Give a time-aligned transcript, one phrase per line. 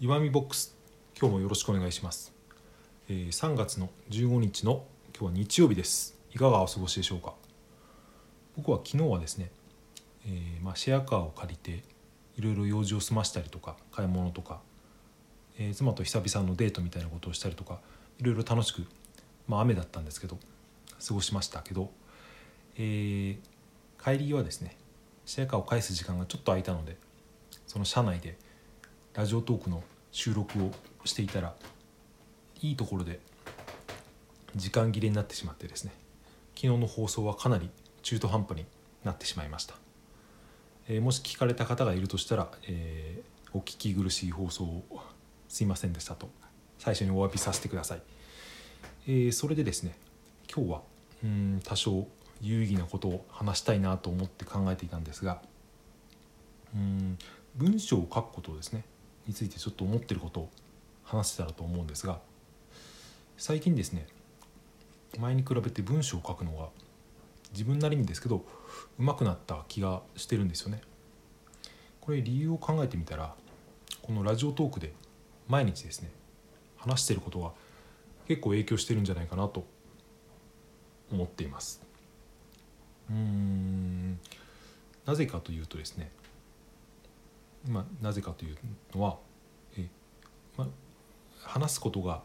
[0.00, 0.76] 岩見ボックス
[1.20, 2.32] 今日もよろしくお願いします、
[3.08, 6.16] えー3月の15日の今日は日曜日です。
[6.32, 7.34] いかがお過ごしでしょうか？
[8.56, 9.50] 僕は昨日はですね、
[10.24, 11.82] えーまあ、シェアカーを借りて
[12.36, 14.60] いろいろ用事を済ましたりとか買い物とか、
[15.58, 17.80] えー妻と久々のデートみたいなことをしたりとか
[18.20, 18.86] いろいろ楽しく
[19.48, 20.38] まあ雨だったんですけど
[21.04, 21.90] 過ごしましたけど、
[22.76, 23.38] えー
[24.00, 24.76] 帰りはですね
[25.26, 26.96] シェアカーを返す時間がちょっと空いたので
[27.66, 28.38] その車内で
[29.18, 29.82] ラジオトークの
[30.12, 30.70] 収録を
[31.04, 31.52] していたら
[32.62, 33.18] いいところで
[34.54, 35.90] 時間切れになってしまってですね
[36.54, 37.68] 昨日の放送はかなり
[38.02, 38.64] 中途半端に
[39.02, 39.74] なってしまいました、
[40.88, 44.84] えーもし聞かれた方がいるとしたら、えーお聞き苦しい放送を
[45.48, 46.28] すいませんでしたと
[46.78, 48.02] 最初にお詫びさせてください、
[49.08, 49.96] えーそれでですね
[50.54, 50.82] 今日は
[51.24, 52.06] うん多少
[52.40, 55.42] 有意義なことを話したいなと思って考えていたんですが
[56.72, 57.18] うん
[57.56, 58.84] 文章を書くことですね
[59.28, 60.50] についてちょっと思ってることを
[61.04, 62.18] 話せたらと思うんですが
[63.36, 64.06] 最近ですね
[65.18, 66.68] 前に比べて文章を書くのが
[67.52, 68.44] 自分なりにですけど
[68.98, 70.82] 上手くなった気がしてるんですよね。
[72.00, 73.34] これ理由を考えてみたら
[74.02, 74.92] このラジオトークで
[75.46, 76.10] 毎日ですね
[76.76, 77.52] 話してることが
[78.26, 79.66] 結構影響してるんじゃないかなと
[81.10, 81.82] 思っています。
[83.10, 84.18] うーん
[85.06, 86.10] なぜかというとですね
[87.66, 88.56] まあ、なぜかという
[88.94, 89.18] のは、
[89.76, 89.88] え
[90.56, 90.68] まあ、
[91.42, 92.22] 話すことが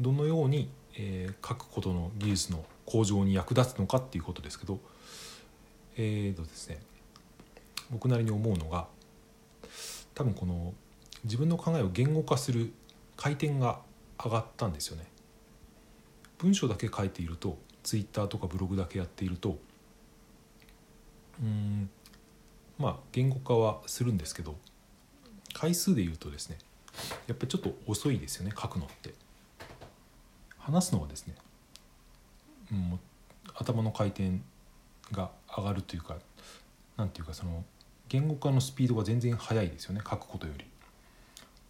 [0.00, 4.80] どのように、えー書くことの技術の向上に役立つのかっていうことですけど
[5.96, 6.78] えーとですね
[7.90, 8.86] 僕なりに思うのが
[10.14, 10.74] 多分この
[11.24, 12.72] 自分の考えを言語化する
[13.16, 13.80] 回転が
[14.22, 15.06] 上がったんですよね。
[16.38, 19.58] 文章だけ書いているとツイッターとかブログだけやっていると
[21.40, 21.90] うーん
[22.78, 24.56] まあ言語化はするんですけど
[25.54, 26.58] 回数で言うとですね
[27.26, 29.14] やっぱりちょっと遅いですよね書くのって。
[30.66, 31.36] 話すのはですね、
[32.72, 32.98] う、
[33.54, 34.40] 頭の回転
[35.12, 36.16] が上がるというか
[36.96, 37.64] なんていうかその
[38.08, 40.64] 言語化のスピードが全然速いですよね書くことより。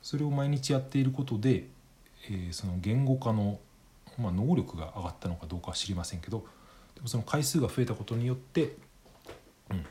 [0.00, 1.66] それを毎日やっていることで、
[2.30, 3.60] えーその言語化の、
[4.18, 6.46] まあ、能力が上がったのかどうかは知りませんけど
[6.94, 8.74] でもその回数が増えたことによって
[9.70, 9.86] うん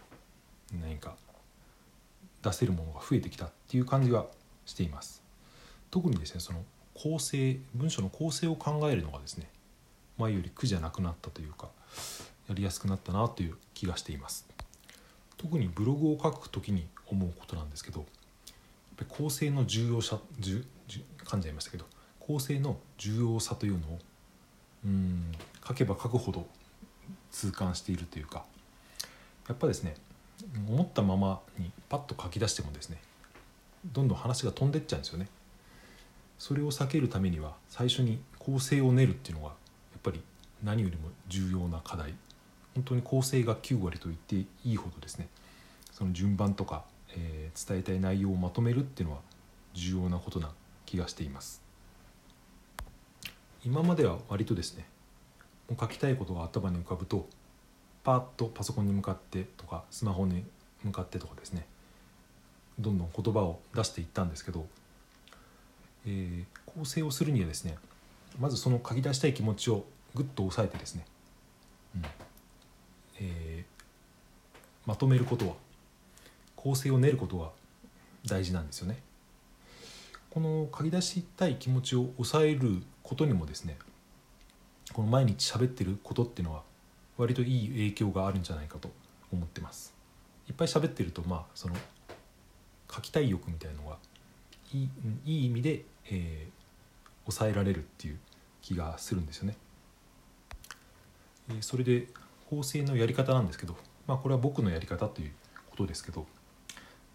[2.47, 4.25] 出せるものが増えてきたっていう感じが
[4.65, 5.21] しています。
[5.91, 6.63] 特にですねその
[6.93, 9.49] 構成文章の構成を考えるのがですね
[10.17, 11.69] 前より苦じゃなくなったというか
[12.49, 14.47] やりやすくなったなという気がしています。
[15.37, 18.05] 特にブログを書く時に思うことなんですけど
[19.09, 20.63] 構成の重要さ重
[21.23, 21.85] 噛んじゃいましたけど
[22.19, 23.99] 構成の重要さというのを
[24.85, 25.31] うん
[25.65, 26.47] 書けば書くほど
[27.31, 28.43] 痛感しているというか
[29.47, 29.95] やっぱですね
[30.67, 32.97] 思ったままにパッと書き出してもですね
[33.85, 35.27] どんどん話が飛んでっちゃうんですよね。
[36.37, 39.53] それを避けるためには最初に構成を練るっていうのがや
[39.97, 40.21] っぱり
[40.63, 42.13] 何よりも重要な課題。
[42.75, 45.27] 本当に構成が9割と言っていいほどですね
[45.91, 46.83] その順番とか、
[47.15, 49.21] えー伝えたい内容をまとめるっていうのは
[49.73, 50.51] 重要なことな
[50.85, 51.63] 気がしています。
[53.65, 54.85] 今までは割とですね
[55.67, 57.27] もう書きたいことが頭に浮かぶと
[58.07, 60.45] パッとパソコンに向かってとかスマホに
[60.81, 61.65] 向かってとかですね
[62.79, 64.65] どんどん言葉を出していったんですけど、
[66.05, 67.75] えー構成をするにはですね
[68.39, 71.05] まずその書き出したい気持ちをぐっと抑えてですね、
[71.95, 72.01] うん
[73.19, 75.55] えーまとめることは
[76.55, 77.49] 構成を練ることが
[78.25, 78.99] 大事なんですよね。
[80.29, 83.77] この書き出したい気持ちを抑えることにもですね
[84.93, 86.61] この毎日喋ってることっていうのは
[87.17, 88.91] 割といい影響があるんじゃないかと
[89.31, 89.93] 思ってます。
[90.47, 91.75] いっぱい喋ってるとまあその
[92.93, 93.97] 書きたい欲みたいのが
[94.73, 94.89] いい
[95.25, 96.57] いい意味で、えー
[97.29, 98.19] 抑えられるっていう
[98.61, 99.57] 気がするんですよね、
[101.49, 102.07] えーそれで
[102.49, 103.75] 構成のやり方なんですけど
[104.07, 105.31] まあこれは僕のやり方という
[105.69, 106.25] ことですけど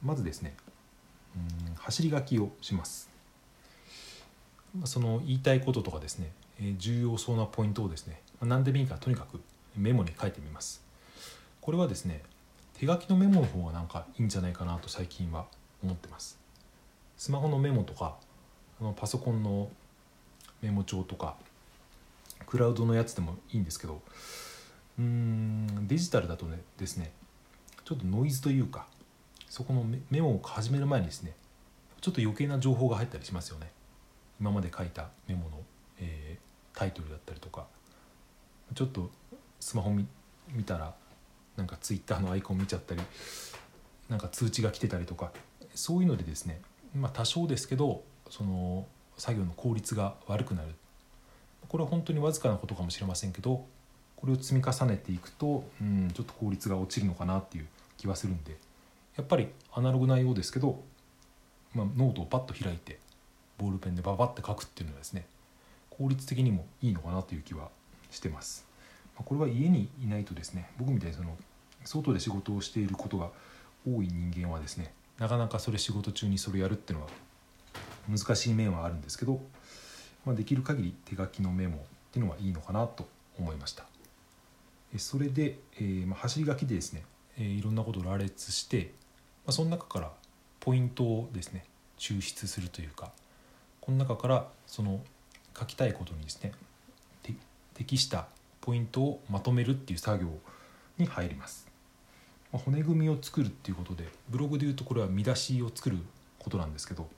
[0.02, 0.54] まずですね
[1.34, 3.08] うん走り書きをします。
[4.76, 6.30] まあその言いたいこととかですね、
[6.60, 9.40] えー重要そうなポイントをですね、まあ何でもいいからとにかく
[9.76, 10.82] メモに書いてみます。
[11.60, 12.22] これはですね
[12.74, 15.46] 手書きのメモの方がなんかいいんじゃないかなと最近は
[15.82, 16.38] 思ってます。
[17.16, 18.16] スマホのメモとか
[18.80, 19.70] あのパソコンの
[20.60, 21.36] メモ帳とか
[22.46, 24.00] クラウドのやつでもいいんですけど
[24.98, 27.12] うーんデジタルだとねですね
[27.84, 28.86] ちょっとノイズというか
[29.48, 31.34] そこのメモを始める前にですね
[32.00, 33.70] ちょっと余計な情報が入ったりしますよね。
[34.40, 35.60] 今まで書いたメモの、
[35.98, 37.66] えータイトルだったりとか
[38.74, 39.10] ちょっと
[39.62, 40.06] スマホ見
[40.64, 40.92] たら
[41.56, 43.00] なんかツイッターのアイコン見ちゃったり
[44.08, 45.30] なんか通知が来てたりとか
[45.74, 46.60] そういうのでですね
[46.98, 48.86] まあ多少ですけどその
[49.16, 50.68] 作業の効率が悪くなる
[51.68, 53.64] これは本当にわずかなことかもしれませんけど
[54.16, 57.66] これを積み重ねていくとうんちょっと効率が落ちるのかなっていう
[57.96, 58.56] 気はするんで
[59.16, 60.82] やっぱりアナログなようですけど、
[61.72, 62.98] まあ、ノートをパッと開いて
[63.58, 65.24] ボールペンでババッて書くっていうのはですね
[65.88, 67.68] 効率的にもいいのかなという気は
[68.10, 68.71] してます。
[69.24, 71.36] これは家にいないとですね僕みたいにその
[71.84, 73.30] 外で仕事をしていることが
[73.86, 77.10] 多い人間はですねなかなかそれ仕事中にそれやるっていうのは
[78.08, 79.40] 難しい面はあるんですけど、
[80.24, 81.78] まあ、できる限り手書きのメモっ
[82.12, 83.08] ていうのはいいのかなと
[83.38, 83.84] 思いました。
[84.98, 87.04] それで、えー、まあ、走り書きでですね、
[87.38, 88.92] えー、いろんなことを羅列して、
[89.46, 90.10] まあ、その中から
[90.60, 91.64] ポイントをですね
[91.98, 93.10] 抽出するというか
[93.80, 95.00] この中からその
[95.58, 96.52] 書きたいことにですね
[97.74, 98.28] 適した
[98.62, 100.28] ポイントをまとめるっていう作業
[100.96, 101.68] に入ります、
[102.50, 105.98] まあ、骨組みを作るっていうことでブログでいうとこれは見出しを作る
[106.38, 107.08] ことなんですけど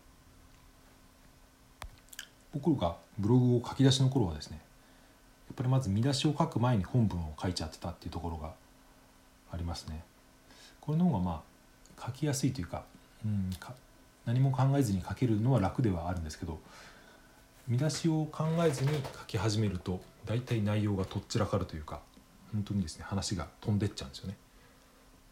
[2.53, 4.59] 僕がブログを書き出しの頃はですね
[5.49, 8.53] やっぱりまず見出しを書く前に本文を書いちゃってたっていうところが
[9.53, 10.03] ありますね。
[10.81, 11.43] これの方がま
[11.97, 12.85] あ書きやすいというか,、
[13.25, 13.75] うん、か
[14.27, 16.59] 何も考えずに書けるのは楽ではあるんですけど
[17.69, 22.01] 見出しを考えずに書き始めると大体内容がとっちらかるというか
[22.53, 24.37] 本当にですね話が飛んでっちゃうんですよね。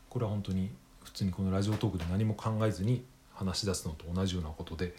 [0.09, 0.71] これは本当に
[1.05, 4.95] 普通にこのラジオトークで何も考えずに話し出すのと同じようなことで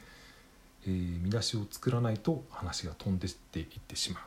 [0.86, 4.24] えー、見出しを作らないと話が飛んでっていってしまう。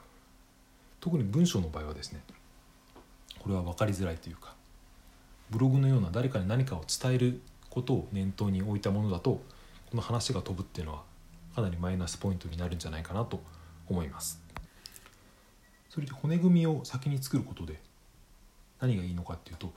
[1.01, 2.21] 特に文章の場合はですね
[3.39, 4.55] これは分かりづらいというか
[5.51, 9.41] ブログのような誰かに何かを伝えることを念頭に置いたものだと
[9.91, 11.03] この話が飛ぶっていうのは
[11.57, 13.43] かなりマイナスポイントになるんじゃないかなと
[13.89, 14.43] 思います。
[15.89, 17.81] それで骨組みを先に作ることで
[18.79, 19.73] 何がいいのかっていうと、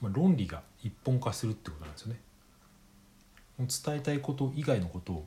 [0.00, 2.20] まあ、論理が一本化するってことなんですよね。
[3.58, 5.26] 伝えたいこと以外のことを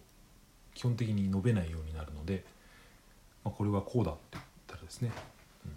[0.74, 2.44] 基本的に述べないようになるので、
[3.44, 5.12] まあ、これはこうだって言ったらですね、
[5.66, 5.72] うん、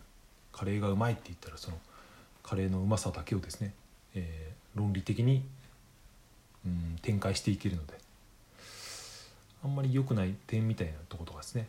[0.53, 1.77] カレーがうまいって言ったらその
[2.43, 3.75] カレーのうまさだけをですね、
[4.15, 5.45] えー、論理的に、
[6.65, 8.04] うん、展開していけるので
[9.65, 11.67] あんまり良くない点みたいなとことかですね、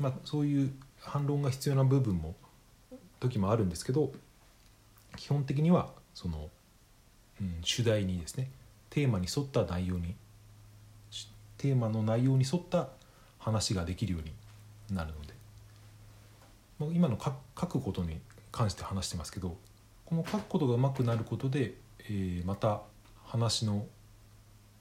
[0.00, 2.34] まあ、そういう反論が必要な部分も
[3.20, 4.12] 時もあるんですけど
[5.16, 6.48] 基本的にはその、
[7.40, 8.50] うん、主題にですね
[8.88, 10.16] テーマに沿った内容に
[11.58, 12.88] テーマの内容に沿った
[13.38, 14.32] 話ができるように
[14.96, 18.18] なるので今の書くことに
[18.50, 19.56] 関して話してますけど
[20.06, 22.80] この書くことがうまくなることで、えー、また
[23.26, 23.84] 話の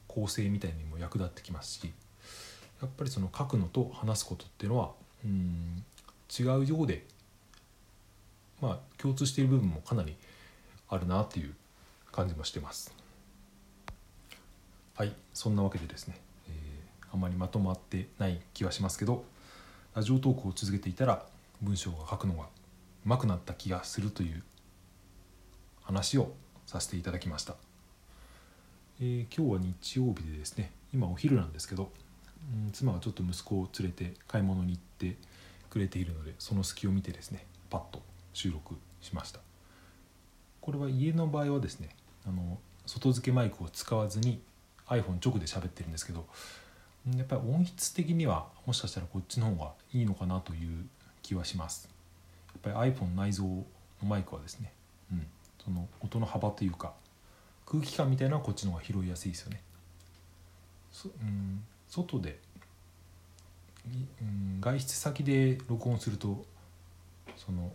[0.08, 1.92] 構成みたいにも役立ってきますし
[2.82, 4.92] やっぱりその書くのと話すことっていうのは
[5.26, 5.84] うん
[6.40, 7.06] 違うようで
[8.62, 10.16] まあ共通している部分もかなり
[10.88, 11.54] あるなっていう
[12.12, 12.94] 感じもしてます。
[14.96, 16.20] はいそんなわけでですね
[17.12, 19.24] あまりまとまってない気はしますけど
[19.96, 21.26] ラジオトークを続けていたら
[21.62, 22.46] 文章が書くのがう
[23.06, 24.44] まくなった気がするという
[25.82, 26.34] 話を
[26.66, 27.56] させていただきました、
[29.02, 31.92] えー、今日は日曜日でですね今お昼なんですけど、
[32.66, 35.18] うん、妻がちょっと息子を連れて買い物に行って
[35.70, 38.02] くれているのでその隙を見てですねパッと
[38.34, 39.40] 収録しました。
[40.62, 41.90] これは家の場合はですね
[42.28, 44.42] あの外付けマイクを使わずに
[44.88, 46.26] iPhone 直で喋ってるんですけど
[47.16, 50.86] やっぱり音質的にはもしかしたらこっちの方がいいのかなという
[51.22, 51.90] 気はします。
[52.64, 53.66] やっぱり iPhone 内蔵の
[54.04, 54.72] マイクはですね、
[55.12, 55.26] うん、
[55.64, 56.94] その音の幅というか
[57.66, 59.62] 空気感みたいなのはこっちの方が拾いやすいですよね。
[61.06, 62.40] うん、外で、
[64.22, 66.46] うん、外出先で録音すると
[67.36, 67.72] その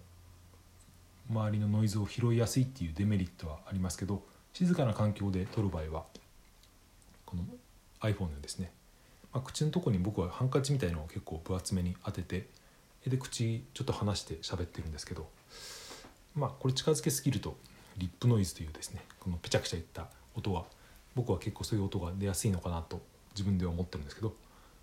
[1.30, 6.04] 周りのノイズを拾いやすいっていうデメリットはありますけど静かな環境で撮る場合は
[7.26, 7.42] この
[8.00, 8.70] iPhone のですね
[9.34, 12.46] まあ、口のとこに僕はハンカチみたいのを結構分厚めに当てて
[13.06, 15.28] で口ちょっと離して喋ってるんですけど
[16.34, 17.56] まあこれ近づけすぎると
[17.98, 20.06] リップノイズというですねこのペチャクチャいった
[20.36, 20.64] 音は
[21.14, 23.02] 僕は結構そういう音が出やすいのかなと
[23.34, 24.34] 自分では思ってるんですけど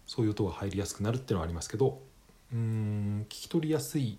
[0.08, 2.02] そういう音が入りやすくなるっていうのはありますけど
[2.54, 4.18] うん聞き取りやすい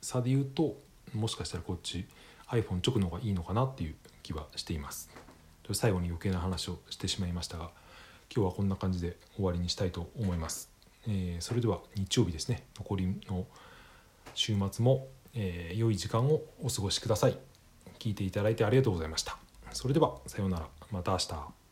[0.00, 0.76] 差で言うと
[1.14, 2.06] もしかしたらこっち
[2.48, 5.10] iPhone 直の方がいいのかなっていう気はしています。
[5.72, 7.70] 最後に余計な話をしてしまいましたが
[8.34, 10.70] 今日はこんな感じで終わりにしたいと思います。
[11.08, 13.46] えー、それでは日曜日ですね残りの
[14.34, 17.38] 週末も、えー、良い時間をお過ごしください。
[17.98, 19.38] 聞いていただいてありがとうございました。
[19.72, 21.63] それではさようならまた明日。